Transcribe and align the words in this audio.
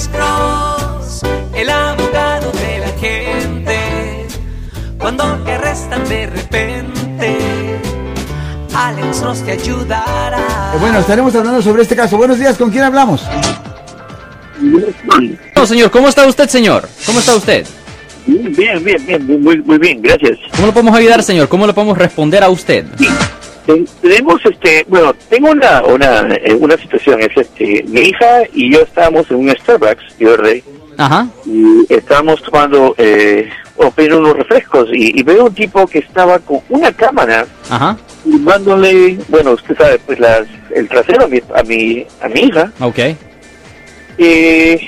Alex 0.00 0.08
Cross, 0.16 1.22
el 1.54 1.68
abogado 1.68 2.50
de 2.52 2.78
la 2.78 2.88
gente. 2.98 4.26
Cuando 4.98 5.24
te 5.44 5.52
arrestan 5.52 6.08
de 6.08 6.26
repente, 6.26 7.38
Alex 8.74 9.20
Cross 9.20 9.42
te 9.44 9.52
ayudará. 9.52 10.72
Eh, 10.74 10.78
Bueno, 10.80 11.00
estaremos 11.00 11.34
hablando 11.34 11.60
sobre 11.60 11.82
este 11.82 11.94
caso. 11.94 12.16
Buenos 12.16 12.38
días, 12.38 12.56
¿con 12.56 12.70
quién 12.70 12.84
hablamos? 12.84 13.26
No, 15.54 15.66
señor, 15.66 15.90
¿cómo 15.90 16.08
está 16.08 16.26
usted, 16.26 16.48
señor? 16.48 16.88
¿Cómo 17.04 17.18
está 17.18 17.34
usted? 17.36 17.66
Bien, 18.26 18.82
bien, 18.82 19.04
bien, 19.06 19.42
muy, 19.42 19.60
muy 19.60 19.76
bien, 19.76 20.00
gracias. 20.00 20.38
¿Cómo 20.52 20.68
lo 20.68 20.72
podemos 20.72 20.96
ayudar, 20.96 21.22
señor? 21.22 21.46
¿Cómo 21.48 21.66
le 21.66 21.74
podemos 21.74 21.98
responder 21.98 22.42
a 22.42 22.48
usted? 22.48 22.86
Ten- 23.70 23.86
Tenemos, 24.02 24.40
este, 24.44 24.84
bueno, 24.88 25.14
tengo 25.28 25.50
una, 25.50 25.82
una, 25.84 26.20
eh, 26.42 26.54
una 26.58 26.76
situación, 26.76 27.20
es 27.20 27.30
este, 27.36 27.84
mi 27.86 28.00
hija 28.00 28.42
y 28.52 28.72
yo 28.72 28.80
estábamos 28.82 29.30
en 29.30 29.36
un 29.38 29.50
Starbucks, 29.50 30.18
yo 30.18 30.36
rey, 30.36 30.62
Ajá. 30.96 31.28
y 31.46 31.86
estábamos 31.92 32.42
tomando, 32.42 32.94
eh, 32.98 33.48
o 33.76 33.90
pidiendo 33.92 34.18
unos 34.18 34.36
refrescos, 34.36 34.88
y, 34.92 35.18
y 35.18 35.22
veo 35.22 35.44
un 35.44 35.54
tipo 35.54 35.86
que 35.86 36.00
estaba 36.00 36.38
con 36.40 36.60
una 36.68 36.92
cámara 36.92 37.46
Ajá. 37.68 37.96
filmándole, 38.24 39.18
bueno, 39.28 39.52
usted 39.52 39.76
sabe, 39.76 39.98
pues 40.04 40.18
las, 40.18 40.46
el 40.74 40.88
trasero 40.88 41.24
a 41.24 41.28
mi, 41.28 41.40
a 41.54 41.62
mi, 41.62 42.06
a 42.20 42.28
mi 42.28 42.40
hija, 42.40 42.72
Ok. 42.80 42.98
Eh, 44.18 44.78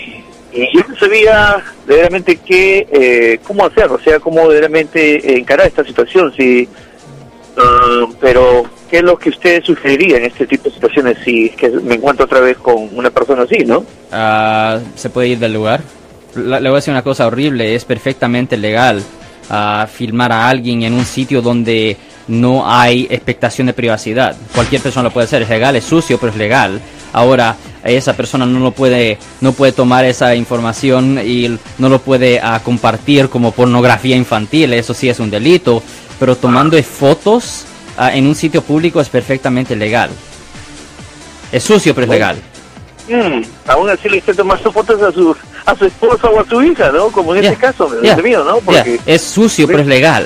y 0.52 0.76
yo 0.76 0.84
no 0.86 0.96
sabía 0.96 1.56
verdaderamente 1.86 2.36
qué, 2.36 2.86
eh, 2.92 3.38
cómo 3.46 3.64
hacer, 3.64 3.86
o 3.86 3.98
sea, 4.00 4.18
cómo 4.20 4.42
verdaderamente 4.42 5.38
encarar 5.38 5.66
esta 5.68 5.84
situación, 5.84 6.32
si, 6.36 6.68
ah, 7.56 8.06
pero 8.20 8.64
qué 8.90 8.98
es 8.98 9.02
lo 9.02 9.18
que 9.18 9.30
usted 9.30 9.62
sugeriría 9.64 10.18
en 10.18 10.24
este 10.26 10.46
tipo 10.46 10.64
de 10.64 10.74
situaciones 10.74 11.18
si 11.24 11.50
me 11.82 11.94
encuentro 11.94 12.26
otra 12.26 12.40
vez 12.40 12.58
con 12.58 12.88
una 12.92 13.10
persona 13.10 13.42
así, 13.42 13.64
¿no? 13.64 13.84
Ah, 14.10 14.78
¿Se 14.94 15.10
puede 15.10 15.28
ir 15.28 15.38
del 15.38 15.54
lugar? 15.54 15.80
Le 16.34 16.60
voy 16.60 16.72
a 16.72 16.74
decir 16.74 16.92
una 16.92 17.02
cosa 17.02 17.26
horrible. 17.26 17.74
Es 17.74 17.84
perfectamente 17.84 18.56
legal 18.56 19.02
ah, 19.50 19.86
filmar 19.90 20.32
a 20.32 20.48
alguien 20.48 20.82
en 20.82 20.94
un 20.94 21.04
sitio 21.04 21.42
donde 21.42 21.96
no 22.28 22.70
hay 22.70 23.06
expectación 23.10 23.66
de 23.66 23.72
privacidad. 23.72 24.36
Cualquier 24.54 24.82
persona 24.82 25.04
lo 25.04 25.12
puede 25.12 25.24
hacer. 25.24 25.42
Es 25.42 25.48
legal, 25.48 25.76
es 25.76 25.84
sucio, 25.84 26.18
pero 26.18 26.32
es 26.32 26.38
legal. 26.38 26.80
Ahora, 27.12 27.56
esa 27.84 28.16
persona 28.16 28.46
no 28.46 28.60
lo 28.60 28.70
puede, 28.70 29.18
no 29.40 29.52
puede 29.52 29.72
tomar 29.72 30.04
esa 30.04 30.34
información 30.34 31.18
y 31.24 31.58
no 31.78 31.88
lo 31.88 31.98
puede 31.98 32.40
compartir 32.62 33.28
como 33.28 33.52
pornografía 33.52 34.16
infantil. 34.16 34.72
Eso 34.72 34.94
sí 34.94 35.08
es 35.08 35.20
un 35.20 35.30
delito. 35.30 35.82
Pero 36.22 36.36
tomando 36.36 36.80
fotos 36.84 37.64
ah, 37.96 38.14
en 38.14 38.28
un 38.28 38.36
sitio 38.36 38.62
público 38.62 39.00
es 39.00 39.08
perfectamente 39.08 39.74
legal. 39.74 40.08
Es 41.50 41.64
sucio, 41.64 41.96
pero 41.96 42.04
es 42.04 42.10
legal. 42.10 42.36
Mm, 43.08 43.42
aún 43.66 43.90
así 43.90 44.08
le 44.08 44.18
esté 44.18 44.32
tomando 44.32 44.70
fotos 44.70 45.02
a 45.02 45.10
su, 45.10 45.36
a 45.66 45.74
su 45.74 45.86
esposa 45.86 46.28
o 46.28 46.38
a 46.38 46.48
su 46.48 46.62
hija, 46.62 46.92
¿no? 46.92 47.08
Como 47.08 47.34
en 47.34 47.42
este 47.42 47.56
caso, 47.56 47.90
Es 49.04 49.20
sucio, 49.22 49.66
pero 49.66 49.80
es 49.80 49.88
legal. 49.88 50.24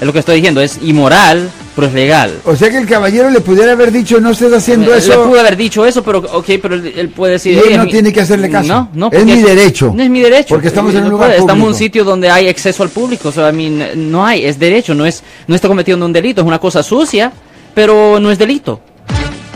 Es 0.00 0.06
lo 0.06 0.14
que 0.14 0.20
estoy 0.20 0.36
diciendo. 0.36 0.62
Es 0.62 0.78
inmoral, 0.80 1.50
pero 1.78 1.86
es 1.86 1.94
legal. 1.94 2.40
O 2.44 2.56
sea 2.56 2.70
que 2.70 2.78
el 2.78 2.88
caballero 2.88 3.30
le 3.30 3.40
pudiera 3.40 3.70
haber 3.70 3.92
dicho, 3.92 4.20
no 4.20 4.30
estés 4.30 4.52
haciendo 4.52 4.90
Le 4.90 4.98
eso. 4.98 5.22
pudo 5.22 5.38
haber 5.38 5.56
dicho 5.56 5.86
eso, 5.86 6.02
pero 6.02 6.18
ok, 6.18 6.46
pero 6.60 6.74
él, 6.74 7.08
puede 7.14 7.34
decir. 7.34 7.52
Y 7.54 7.58
él 7.58 7.64
"Oye, 7.66 7.76
no 7.78 7.86
tiene 7.86 8.12
que 8.12 8.20
hacerle 8.20 8.50
caso. 8.50 8.66
No, 8.66 8.90
no. 8.94 9.10
Es 9.12 9.24
mi 9.24 9.40
derecho. 9.40 9.92
No 9.94 10.02
es 10.02 10.10
mi 10.10 10.20
derecho. 10.20 10.56
Porque 10.56 10.66
estamos 10.66 10.92
en 10.96 11.04
un 11.04 11.10
lugar 11.10 11.28
puede, 11.28 11.38
Estamos 11.38 11.62
en 11.62 11.68
un 11.68 11.74
sitio 11.76 12.02
donde 12.02 12.30
hay 12.30 12.48
acceso 12.48 12.82
al 12.82 12.88
público. 12.88 13.28
O 13.28 13.32
sea, 13.32 13.50
I 13.50 13.52
mean, 13.52 14.10
no 14.10 14.26
hay, 14.26 14.44
es 14.44 14.58
derecho, 14.58 14.92
no 14.92 15.06
es, 15.06 15.22
no 15.46 15.54
está 15.54 15.68
cometiendo 15.68 16.04
un 16.04 16.12
delito, 16.12 16.40
es 16.40 16.46
una 16.48 16.58
cosa 16.58 16.82
sucia, 16.82 17.30
pero 17.76 18.18
no 18.18 18.32
es 18.32 18.40
delito. 18.40 18.80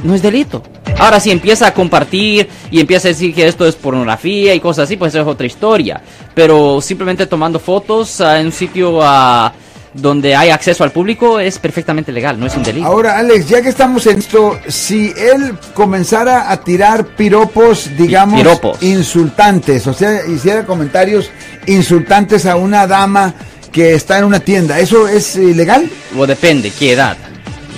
No 0.05 0.15
es 0.15 0.23
delito. 0.23 0.63
Ahora, 1.01 1.19
si 1.19 1.33
empieza 1.33 1.67
a 1.67 1.75
compartir 1.75 2.49
y 2.71 2.79
empieza 2.79 3.09
a 3.09 3.11
decir 3.11 3.35
que 3.35 3.49
esto 3.49 3.67
es 3.67 3.75
pornografía 3.75 4.55
y 4.55 4.61
cosas 4.61 4.85
así, 4.85 4.97
pues 4.97 5.13
eso 5.13 5.23
es 5.23 5.27
otra 5.27 5.49
historia. 5.49 6.01
Pero 6.37 6.81
simplemente 6.81 7.27
tomando 7.27 7.59
fotos 7.59 8.21
en 8.21 8.47
un 8.47 8.53
sitio 8.53 9.01
ah, 9.03 9.53
donde 9.95 10.35
hay 10.35 10.51
acceso 10.51 10.85
al 10.85 10.91
público 10.91 11.39
es 11.39 11.59
perfectamente 11.59 12.13
legal, 12.13 12.39
no 12.41 12.47
es 12.47 12.57
un 12.57 12.63
delito. 12.63 12.87
Ahora, 12.87 13.19
Alex, 13.19 13.49
ya 13.49 13.61
que 13.63 13.69
estamos 13.69 14.07
en 14.07 14.19
esto, 14.19 14.59
si 14.69 15.13
él 15.17 15.57
comenzara 15.75 16.51
a 16.51 16.63
tirar 16.63 17.05
piropos, 17.17 17.91
digamos, 17.97 18.41
Piropos. 18.41 18.83
insultantes, 18.83 19.87
o 19.87 19.93
sea, 19.93 20.27
hiciera 20.27 20.65
comentarios 20.65 21.31
insultantes 21.67 22.47
a 22.47 22.57
una 22.57 22.87
dama 22.87 23.35
que 23.71 23.95
está 23.95 24.19
en 24.19 24.25
una 24.25 24.41
tienda, 24.41 24.79
¿eso 24.79 25.09
es 25.09 25.37
ilegal? 25.37 25.89
O 26.17 26.27
depende, 26.27 26.71
¿qué 26.71 26.93
edad? 26.93 27.17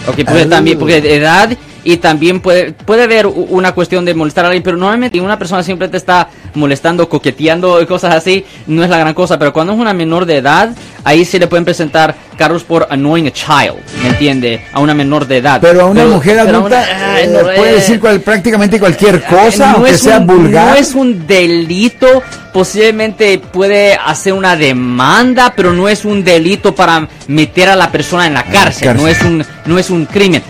Ok, 0.07 0.25
puede 0.25 0.43
Ah. 0.43 0.49
también, 0.49 0.79
porque 0.79 0.99
edad 0.99 1.51
y 1.83 1.99
también 1.99 2.41
puede, 2.41 2.73
puede 2.73 3.03
haber 3.05 3.27
una 3.27 3.73
cuestión 3.73 4.05
de 4.05 4.15
molestar 4.15 4.45
a 4.45 4.49
alguien, 4.49 4.63
pero 4.63 4.77
normalmente 4.77 5.21
una 5.21 5.39
persona 5.39 5.63
siempre 5.63 5.89
te 5.89 5.97
está 5.97 6.29
molestando, 6.55 7.09
coqueteando 7.09 7.81
y 7.83 7.87
cosas 7.87 8.15
así, 8.15 8.45
no 8.67 8.83
es 8.83 8.91
la 8.91 8.99
gran 8.99 9.15
cosa, 9.15 9.39
pero 9.39 9.53
cuando 9.53 9.73
es 9.75 9.79
una 9.79 9.93
menor 9.93 10.25
de 10.27 10.39
edad, 10.39 10.71
ahí 11.05 11.25
sí 11.25 11.39
le 11.39 11.47
pueden 11.47 11.65
presentar 11.65 12.15
cargos 12.37 12.65
por 12.65 12.87
annoying 12.91 13.29
a 13.29 13.33
child, 13.33 13.77
¿me 14.03 14.09
entiende? 14.09 14.61
A 14.73 14.81
una 14.81 14.95
menor 14.95 15.27
de 15.27 15.37
edad. 15.37 15.61
Pero 15.61 15.83
a 15.83 15.85
una 15.87 16.05
mujer 16.07 16.39
pero 16.45 16.57
a 16.57 16.59
adulta 16.59 16.85
una- 17.01 17.21
eh, 17.21 17.27
no, 17.29 17.41
puede 17.41 17.71
eh, 17.71 17.75
decir 17.75 18.01
cual- 18.01 18.21
prácticamente 18.21 18.81
cualquier 18.81 19.23
cosa, 19.25 19.69
no 19.71 19.75
aunque 19.77 19.91
es 19.93 20.01
sea 20.01 20.19
un- 20.19 20.27
vulgar. 20.27 20.71
No 20.71 20.75
es 20.75 20.95
un 20.95 21.27
delito, 21.27 22.23
posiblemente 22.53 23.39
puede 23.39 23.95
hacer 23.95 24.33
una 24.33 24.57
demanda, 24.57 25.53
pero 25.55 25.73
no 25.73 25.89
es 25.89 26.05
un 26.05 26.25
delito 26.25 26.75
para 26.75 27.07
meter 27.29 27.69
a 27.69 27.77
la 27.77 27.93
persona 27.93 28.27
en 28.27 28.35
la 28.35 28.43
cárcel, 28.45 28.89
cárcel. 28.89 28.97
no 28.97 29.09
es 29.09 29.23
un 29.23 29.45
no 29.67 29.79
es 29.79 29.91
un 29.91 30.07
crimen. 30.07 30.43